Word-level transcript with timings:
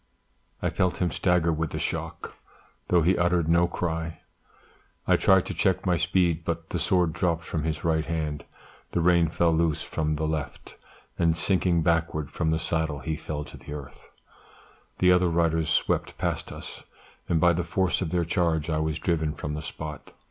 I 0.63 0.71
felt 0.71 0.97
him 0.97 1.11
stagger 1.11 1.53
with 1.53 1.69
the 1.69 1.77
shock, 1.77 2.33
though 2.87 3.03
he 3.03 3.19
uttered 3.19 3.47
no 3.47 3.67
cry; 3.67 4.21
I 5.07 5.15
tried 5.15 5.45
to 5.45 5.53
check 5.53 5.85
my 5.85 5.95
speed, 5.95 6.43
but 6.43 6.71
the 6.71 6.79
sword 6.79 7.13
dropped 7.13 7.43
from 7.43 7.61
his 7.65 7.83
right 7.83 8.03
hand, 8.05 8.43
the 8.93 8.99
rein 8.99 9.27
fell 9.27 9.51
loose 9.51 9.83
from 9.83 10.15
the 10.15 10.25
left, 10.25 10.75
and 11.19 11.37
sinking 11.37 11.83
backward 11.83 12.31
from 12.31 12.49
the 12.49 12.57
saddle 12.57 13.01
he 13.03 13.15
fell 13.15 13.43
to 13.43 13.57
the 13.57 13.73
earth; 13.73 14.07
the 14.97 15.11
other 15.11 15.29
riders 15.29 15.69
swept 15.69 16.17
past 16.17 16.51
us, 16.51 16.83
and 17.29 17.39
by 17.39 17.53
the 17.53 17.63
force 17.63 18.01
of 18.01 18.09
their 18.09 18.25
charge 18.25 18.71
I 18.71 18.79
was 18.79 18.97
driven 18.97 19.35
from 19.35 19.53
the 19.53 19.61
spot. 19.61 20.13